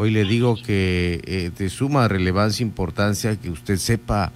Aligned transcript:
Hoy 0.00 0.10
le 0.10 0.24
digo 0.24 0.56
que 0.56 1.20
eh, 1.26 1.50
de 1.54 1.68
suma 1.68 2.08
relevancia 2.08 2.64
e 2.64 2.66
importancia 2.66 3.36
que 3.36 3.50
usted 3.50 3.76
sepa 3.76 4.32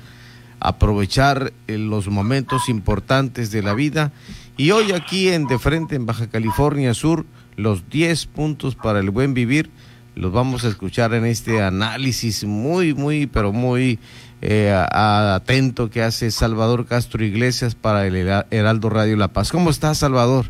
aprovechar 0.60 1.54
eh, 1.68 1.79
los 1.79 2.08
momentos 2.08 2.68
importantes 2.68 3.51
de 3.51 3.62
la 3.62 3.72
vida. 3.72 4.12
Y 4.58 4.72
hoy 4.72 4.92
aquí 4.92 5.30
en 5.30 5.46
De 5.46 5.58
Frente, 5.58 5.96
en 5.96 6.04
Baja 6.04 6.29
California 6.29 6.92
Sur, 6.92 7.24
los 7.56 7.88
10 7.88 8.27
puntos 8.27 8.74
para 8.74 8.98
el 8.98 9.08
buen 9.08 9.32
vivir, 9.32 9.71
los 10.14 10.32
vamos 10.32 10.66
a 10.66 10.69
escuchar 10.69 11.14
en 11.14 11.24
este 11.24 11.63
análisis 11.63 12.44
muy, 12.44 12.92
muy, 12.92 13.26
pero 13.26 13.51
muy 13.51 13.99
eh, 14.42 14.71
atento 14.92 15.88
que 15.88 16.02
hace 16.02 16.30
Salvador 16.30 16.84
Castro 16.84 17.24
Iglesias 17.24 17.74
para 17.74 18.06
el 18.06 18.16
Heraldo 18.51 18.91
Radio 18.91 19.16
La 19.16 19.28
Paz. 19.28 19.51
¿Cómo 19.51 19.70
estás, 19.70 19.96
Salvador? 19.96 20.45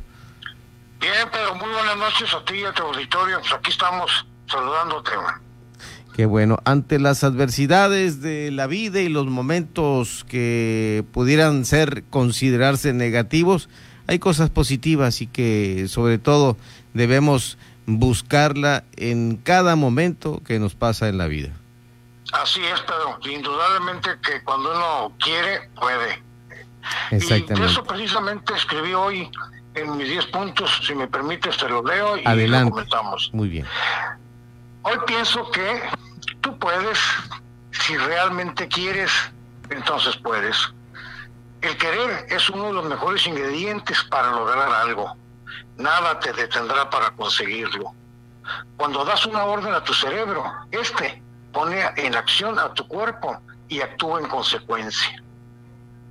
Bien, 1.01 1.29
pero 1.31 1.55
muy 1.55 1.69
buenas 1.69 1.99
noches 1.99 2.35
a 2.35 2.45
ti 2.45 2.57
y 2.57 2.65
a 2.65 2.73
tu 2.73 2.83
auditorio. 2.83 3.39
Pues 3.39 3.53
aquí 3.53 3.71
estamos 3.71 4.27
saludándote. 4.47 5.11
Qué 6.15 6.27
bueno. 6.27 6.59
Ante 6.65 7.01
las 7.01 7.25
adversidades 7.25 8.21
de 8.21 8.51
la 8.53 8.69
vida 8.69 9.01
y 9.01 9.09
los 9.09 9.27
momentos 9.27 10.25
que 10.29 11.05
pudieran 11.13 11.65
ser 11.65 12.05
considerarse 12.05 12.93
negativos, 12.93 13.69
hay 14.07 14.21
cosas 14.21 14.51
positivas 14.51 15.21
y 15.21 15.27
que 15.27 15.87
sobre 15.89 16.19
todo 16.19 16.57
debemos 16.93 17.59
buscarla 17.87 18.85
en 18.97 19.37
cada 19.37 19.77
momento 19.77 20.41
que 20.47 20.59
nos 20.59 20.75
pasa 20.75 21.09
en 21.09 21.19
la 21.19 21.27
vida. 21.27 21.51
Así 22.33 22.61
es, 22.65 22.81
pero 22.87 23.19
indudablemente 23.33 24.11
que 24.23 24.43
cuando 24.45 24.71
uno 24.73 25.13
quiere, 25.19 25.69
puede. 25.81 26.23
Exactamente. 27.11 27.61
Y 27.61 27.73
eso 27.73 27.85
precisamente 27.85 28.55
escribí 28.55 28.95
hoy 28.95 29.29
en 29.75 29.97
mis 29.97 30.09
10 30.09 30.27
puntos, 30.27 30.81
si 30.87 30.95
me 30.95 31.07
permites 31.07 31.57
te 31.57 31.69
lo 31.69 31.83
leo 31.83 32.17
y 32.17 32.23
Adelante. 32.25 32.67
lo 32.67 32.71
comentamos. 32.71 33.31
Muy 33.33 33.49
bien. 33.49 33.67
Hoy 34.87 34.99
pienso 35.07 35.51
que 35.51 35.83
tú 36.43 36.59
puedes, 36.59 36.99
si 37.71 37.97
realmente 37.97 38.69
quieres, 38.69 39.11
entonces 39.71 40.15
puedes. 40.19 40.57
El 41.63 41.75
querer 41.79 42.27
es 42.29 42.51
uno 42.51 42.67
de 42.67 42.75
los 42.75 42.85
mejores 42.85 43.27
ingredientes 43.27 44.05
para 44.11 44.31
lograr 44.33 44.71
algo. 44.71 45.17
Nada 45.79 46.21
te 46.21 46.35
detendrá 46.35 46.91
para 46.91 47.11
conseguirlo. 47.13 47.95
Cuando 48.77 49.07
das 49.07 49.25
una 49.25 49.45
orden 49.45 49.73
a 49.73 49.83
tu 49.83 49.95
cerebro, 49.95 50.45
este 50.71 51.23
pone 51.51 51.83
en 51.97 52.15
acción 52.15 52.59
a 52.59 52.75
tu 52.75 52.87
cuerpo 52.87 53.41
y 53.69 53.81
actúa 53.81 54.21
en 54.21 54.29
consecuencia. 54.29 55.24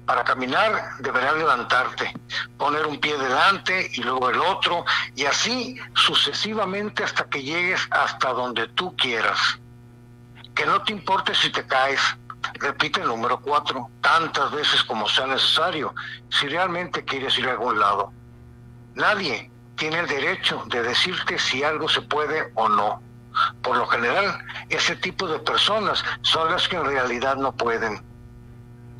Para 0.06 0.23
caminar 0.23 0.98
deberás 1.00 1.36
levantarte, 1.38 2.14
poner 2.58 2.86
un 2.86 3.00
pie 3.00 3.18
delante 3.18 3.90
y 3.94 4.04
luego 4.04 4.30
el 4.30 4.40
otro, 4.40 4.86
y 5.16 5.26
así 5.26 5.78
sucesivamente 5.96 7.04
hasta 7.04 7.23
que 7.26 7.42
llegues 7.42 7.88
hasta 7.90 8.34
donde 8.34 8.68
tú 8.70 8.96
quieras. 8.98 9.40
Que 10.54 10.66
no 10.66 10.81
te 10.84 10.92
importe 10.92 11.34
si 11.34 11.52
te 11.52 11.66
caes, 11.66 12.02
repite 12.56 13.02
el 13.02 13.08
número 13.08 13.40
cuatro, 13.40 13.90
tantas 14.02 14.52
veces 14.52 14.84
como 14.84 15.08
sea 15.08 15.26
necesario, 15.26 15.96
si 16.30 16.48
realmente 16.50 17.06
quieres 17.06 17.38
ir 17.40 17.48
a 17.48 17.52
algún 17.52 17.80
lado. 17.80 18.12
Nadie 18.96 19.50
tiene 19.78 20.00
el 20.00 20.08
derecho 20.08 20.64
de 20.68 20.84
decirte 20.84 21.40
si 21.40 21.64
algo 21.64 21.88
se 21.88 22.02
puede 22.02 22.52
o 22.56 22.68
no. 22.68 23.02
Por 23.62 23.78
lo 23.78 23.88
general, 23.88 24.46
ese 24.70 24.96
tipo 24.98 25.28
de 25.28 25.40
personas 25.40 26.04
son 26.22 26.52
las 26.52 26.68
que 26.68 26.76
en 26.76 26.86
realidad 26.86 27.36
no 27.38 27.52
pueden 27.54 28.04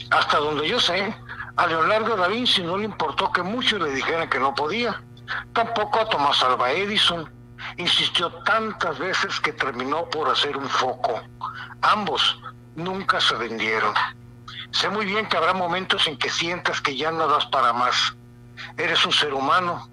hasta 0.10 0.38
donde 0.38 0.68
yo 0.68 0.80
sé, 0.80 1.16
a 1.56 1.68
Leonardo 1.68 2.16
da 2.16 2.28
Vinci 2.28 2.64
no 2.64 2.78
le 2.78 2.86
importó 2.86 3.32
que 3.32 3.44
muchos 3.44 3.80
le 3.80 3.92
dijeran 3.92 4.30
que 4.30 4.40
no 4.40 4.56
podía. 4.56 5.02
Tampoco 5.54 6.00
a 6.00 6.10
Tomás 6.10 6.42
Alva 6.44 6.72
Edison. 6.72 7.30
Insistió 7.78 8.32
tantas 8.44 9.00
veces 9.00 9.40
que 9.40 9.54
terminó 9.54 10.10
por 10.10 10.30
hacer 10.30 10.58
un 10.58 10.68
foco. 10.68 11.22
Ambos 11.82 12.40
nunca 12.76 13.22
se 13.22 13.36
vendieron. 13.36 13.94
Sé 14.72 14.90
muy 14.90 15.06
bien 15.06 15.28
que 15.28 15.38
habrá 15.38 15.54
momentos 15.54 16.08
en 16.08 16.18
que 16.18 16.30
sientas 16.30 16.82
que 16.82 16.96
ya 16.96 17.12
no 17.12 17.28
das 17.28 17.46
para 17.48 17.72
más. 17.72 18.16
Eres 18.78 19.06
un 19.06 19.12
ser 19.12 19.34
humano. 19.34 19.88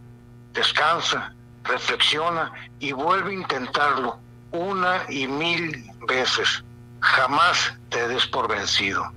Descansa, 0.53 1.33
reflexiona 1.65 2.53
y 2.81 2.93
vuelve 2.93 3.31
a 3.31 3.35
intentarlo 3.35 4.19
una 4.53 5.05
y 5.09 5.27
mil 5.27 5.87
veces. 6.09 6.65
Jamás 7.01 7.75
te 7.91 8.09
des 8.09 8.27
por 8.27 8.49
vencido. 8.49 9.13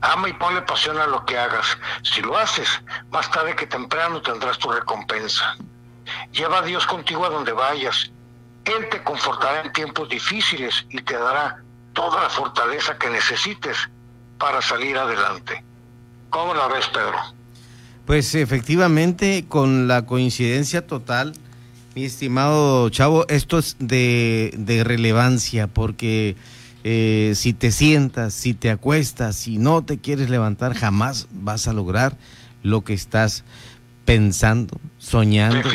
Ama 0.00 0.28
y 0.28 0.32
ponle 0.32 0.62
pasión 0.62 0.98
a 0.98 1.06
lo 1.06 1.24
que 1.26 1.38
hagas. 1.38 1.66
Si 2.02 2.22
lo 2.22 2.36
haces, 2.36 2.68
más 3.10 3.30
tarde 3.30 3.54
que 3.54 3.66
temprano 3.66 4.22
tendrás 4.22 4.58
tu 4.58 4.70
recompensa. 4.70 5.56
Lleva 6.32 6.58
a 6.58 6.62
Dios 6.62 6.86
contigo 6.86 7.26
a 7.26 7.30
donde 7.30 7.52
vayas. 7.52 8.10
Él 8.64 8.88
te 8.90 9.02
confortará 9.02 9.62
en 9.62 9.72
tiempos 9.72 10.08
difíciles 10.08 10.86
y 10.90 11.00
te 11.02 11.14
dará 11.14 11.62
toda 11.92 12.22
la 12.22 12.30
fortaleza 12.30 12.96
que 12.98 13.10
necesites 13.10 13.76
para 14.38 14.62
salir 14.62 14.96
adelante. 14.96 15.62
¿Cómo 16.30 16.54
la 16.54 16.68
ves, 16.68 16.86
Pedro? 16.88 17.18
Pues 18.06 18.34
efectivamente, 18.34 19.44
con 19.48 19.86
la 19.86 20.06
coincidencia 20.06 20.86
total, 20.86 21.34
mi 21.94 22.04
estimado 22.04 22.88
Chavo, 22.88 23.26
esto 23.28 23.58
es 23.58 23.76
de, 23.78 24.52
de 24.56 24.84
relevancia 24.84 25.66
porque 25.66 26.36
eh, 26.84 27.32
si 27.36 27.52
te 27.52 27.70
sientas, 27.72 28.34
si 28.34 28.54
te 28.54 28.70
acuestas, 28.70 29.36
si 29.36 29.58
no 29.58 29.82
te 29.82 29.98
quieres 29.98 30.30
levantar, 30.30 30.74
jamás 30.74 31.28
vas 31.30 31.68
a 31.68 31.72
lograr 31.72 32.16
lo 32.62 32.82
que 32.82 32.94
estás 32.94 33.44
pensando, 34.04 34.80
soñando. 34.98 35.68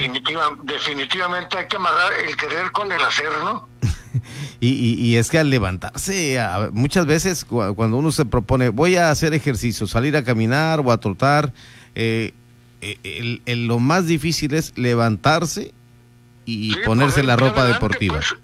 definitivamente 0.63 1.57
hay 1.57 1.67
que 1.67 1.75
amarrar 1.75 2.11
el 2.27 2.35
querer 2.35 2.71
con 2.71 2.91
el 2.91 3.01
hacer, 3.01 3.29
¿no? 3.43 3.69
y, 4.59 5.15
es 5.15 5.29
que 5.29 5.39
al 5.39 5.49
levantarse, 5.49 6.39
muchas 6.71 7.05
veces 7.05 7.45
cuando 7.45 7.97
uno 7.97 8.11
se 8.11 8.25
propone, 8.25 8.69
voy 8.69 8.95
a 8.95 9.11
hacer 9.11 9.33
ejercicio, 9.33 9.87
salir 9.87 10.17
a 10.17 10.23
caminar 10.23 10.79
o 10.79 10.91
a 10.91 10.97
trotar, 10.99 11.53
eh, 11.93 12.33
eh, 12.81 13.55
lo 13.55 13.79
más 13.79 14.07
difícil 14.07 14.53
es 14.53 14.77
levantarse 14.77 15.73
y 16.45 16.75
ponerse 16.85 17.23
la 17.23 17.35
ropa 17.35 17.65
deportiva. 17.65 18.15
Pues. 18.15 18.35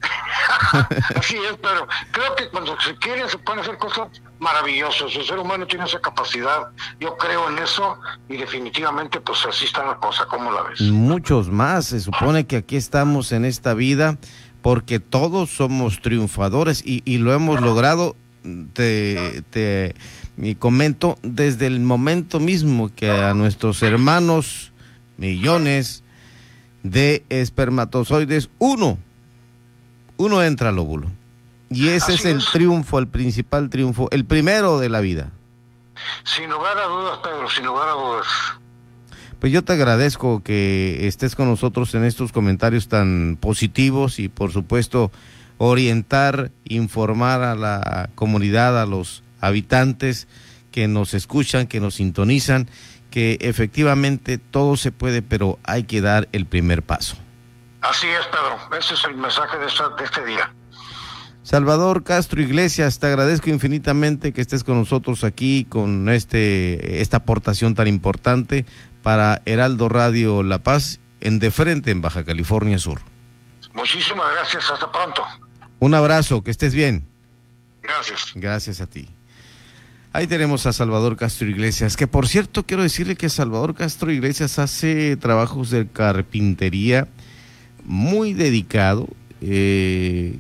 Así 1.16 1.36
es, 1.36 1.58
pero 1.62 1.88
creo 2.12 2.36
que 2.36 2.50
cuando 2.50 2.80
se 2.80 2.96
quiere 2.96 3.28
se 3.30 3.38
pueden 3.38 3.62
hacer 3.62 3.78
cosas 3.78 4.10
maravillosas. 4.40 5.16
El 5.16 5.26
ser 5.26 5.40
humano 5.40 5.66
tiene 5.68 5.86
esa 5.86 6.00
capacidad. 6.00 6.68
Yo 7.00 7.18
creo 7.18 7.50
en 7.50 7.60
eso 7.60 7.98
y 8.30 8.38
definitivamente 8.38 9.20
pues 9.20 9.46
así 9.46 9.66
está 9.66 9.86
la 9.86 9.96
cosa. 9.98 10.26
¿Cómo 10.26 10.52
la 10.52 10.64
ves? 10.64 10.82
Muchos 10.82 11.50
más. 11.50 11.86
Se 11.86 12.00
supone 12.00 12.46
que 12.46 12.58
aquí 12.58 12.76
estamos 12.76 13.32
en 13.32 13.46
esta 13.46 13.74
vida 13.74 14.18
porque 14.62 15.00
todos 15.00 15.50
somos 15.50 16.02
triunfadores 16.02 16.84
y, 16.86 17.02
y 17.06 17.18
lo 17.18 17.34
hemos 17.34 17.62
logrado. 17.62 18.16
Te, 18.74 19.44
te 19.52 19.94
comento 20.58 21.20
desde 21.22 21.68
el 21.68 21.80
momento 21.80 22.40
mismo 22.40 22.90
que 22.96 23.12
a 23.12 23.36
nuestros 23.36 23.84
hermanos 23.84 24.72
millones 25.18 26.04
de 26.82 27.24
espermatozoides, 27.30 28.50
uno 28.58 28.98
uno 30.22 30.44
entra 30.44 30.70
al 30.70 30.80
óvulo. 30.80 31.08
Y 31.70 31.90
ese 31.90 32.14
es 32.14 32.26
el 32.26 32.44
triunfo, 32.44 33.00
el 33.00 33.08
principal 33.08 33.70
triunfo, 33.70 34.10
el 34.12 34.26
primero 34.26 34.80
de 34.80 34.90
la 34.90 35.00
vida. 35.00 35.32
Sin 36.24 36.50
lugar 36.50 36.78
a 36.78 36.86
dudas, 36.86 37.20
Pedro, 37.24 37.50
sin 37.50 37.66
lugar 37.66 37.90
a 37.90 37.94
dudas. 37.94 38.28
Pues 39.40 39.52
yo 39.52 39.64
te 39.64 39.74
agradezco 39.74 40.44
que 40.44 41.08
estés 41.08 41.36
con 41.36 41.48
nosotros 41.48 41.96
en 41.96 42.04
estos 42.04 42.32
comentarios 42.32 42.88
tan 42.88 43.38
positivos 43.40 44.20
y 44.20 44.30
por 44.30 44.52
supuesto 44.52 45.12
orientar, 45.58 46.52
informar 46.66 47.42
a 47.42 47.56
la 47.56 48.10
comunidad, 48.16 48.80
a 48.80 48.86
los 48.86 49.24
habitantes 49.40 50.28
que 50.72 50.88
nos 50.88 51.14
escuchan, 51.14 51.68
que 51.68 51.80
nos 51.80 51.96
sintonizan, 51.96 52.70
que 53.10 53.38
efectivamente 53.42 54.38
todo 54.38 54.78
se 54.78 54.92
puede, 54.92 55.22
pero 55.22 55.58
hay 55.64 55.84
que 55.84 56.02
dar 56.02 56.30
el 56.32 56.46
primer 56.46 56.84
paso. 56.84 57.16
Así 57.82 58.08
es, 58.08 58.26
Pedro. 58.28 58.78
Ese 58.78 58.94
es 58.94 59.04
el 59.06 59.16
mensaje 59.16 59.58
de, 59.58 59.66
este 59.66 60.26
día. 60.26 60.54
Salvador 61.44 62.04
Castro 62.04 62.42
Iglesias, 62.42 63.00
te 63.00 63.08
agradezco 63.08 63.50
infinitamente 63.50 64.32
que 64.32 64.42
estés 64.42 64.64
con 64.64 64.78
nosotros 64.78 65.24
aquí 65.24 65.66
con 65.66 66.08
este 66.10 67.02
esta 67.02 67.18
aportación 67.18 67.74
tan 67.74 67.88
importante 67.88 68.66
para 69.02 69.42
Heraldo 69.46 69.90
Radio 69.90 70.44
La 70.44 70.60
Paz 70.60 71.00
en 71.20 71.40
De 71.40 71.50
Frente 71.50 71.90
en 71.90 72.02
Baja 72.02 72.24
California 72.24 72.78
Sur. 72.78 73.02
Muchísimas 73.74 74.32
gracias, 74.34 74.70
hasta 74.70 74.92
pronto. 74.92 75.24
Un 75.80 75.96
abrazo, 75.96 76.44
que 76.44 76.52
estés 76.52 76.76
bien. 76.76 77.08
Gracias. 77.82 78.34
Gracias 78.36 78.82
a 78.82 78.88
ti. 78.88 79.10
Ahí 80.14 80.28
tenemos 80.28 80.66
a 80.66 80.74
Salvador 80.74 81.16
Castro 81.16 81.48
Iglesias, 81.48 81.96
que 81.96 82.06
por 82.06 82.28
cierto 82.28 82.66
quiero 82.66 82.84
decirle 82.84 83.16
que 83.16 83.30
Salvador 83.30 83.74
Castro 83.74 84.12
Iglesias 84.12 84.60
hace 84.60 85.16
trabajos 85.16 85.70
de 85.70 85.88
carpintería, 85.88 87.08
muy 87.92 88.34
dedicado, 88.34 89.10
eh, 89.42 90.38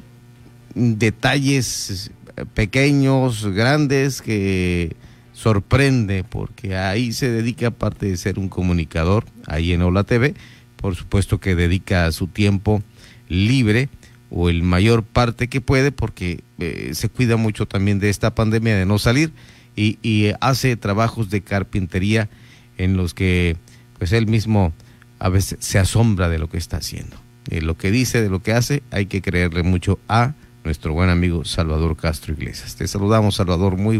detalles 0.73 2.11
pequeños, 2.53 3.45
grandes, 3.45 4.21
que 4.21 4.95
sorprende, 5.33 6.23
porque 6.23 6.77
ahí 6.77 7.11
se 7.11 7.29
dedica, 7.29 7.67
aparte 7.67 8.05
de 8.05 8.15
ser 8.15 8.39
un 8.39 8.47
comunicador, 8.47 9.25
ahí 9.47 9.73
en 9.73 9.81
Hola 9.81 10.05
TV, 10.05 10.33
por 10.77 10.95
supuesto 10.95 11.41
que 11.41 11.55
dedica 11.55 12.09
su 12.13 12.27
tiempo 12.27 12.81
libre 13.27 13.89
o 14.29 14.49
el 14.49 14.63
mayor 14.63 15.03
parte 15.03 15.49
que 15.49 15.59
puede 15.59 15.91
porque 15.91 16.39
eh, 16.57 16.91
se 16.93 17.09
cuida 17.09 17.35
mucho 17.35 17.67
también 17.67 17.99
de 17.99 18.09
esta 18.09 18.33
pandemia 18.33 18.77
de 18.77 18.85
no 18.85 18.97
salir 18.97 19.33
y, 19.75 19.99
y, 20.01 20.31
hace 20.39 20.77
trabajos 20.77 21.29
de 21.29 21.41
carpintería 21.41 22.29
en 22.77 22.95
los 22.95 23.13
que 23.13 23.57
pues 23.99 24.13
él 24.13 24.27
mismo 24.27 24.71
a 25.19 25.27
veces 25.27 25.57
se 25.59 25.79
asombra 25.79 26.29
de 26.29 26.39
lo 26.39 26.49
que 26.49 26.57
está 26.57 26.77
haciendo. 26.77 27.17
De 27.51 27.61
lo 27.61 27.75
que 27.77 27.91
dice, 27.91 28.21
de 28.21 28.29
lo 28.29 28.41
que 28.41 28.53
hace, 28.53 28.81
hay 28.91 29.07
que 29.07 29.21
creerle 29.21 29.61
mucho 29.61 29.99
a 30.07 30.35
nuestro 30.63 30.93
buen 30.93 31.09
amigo 31.09 31.43
Salvador 31.43 31.97
Castro 31.97 32.33
Iglesias. 32.33 32.77
Te 32.77 32.87
saludamos, 32.87 33.35
Salvador, 33.35 33.75
muy 33.75 33.97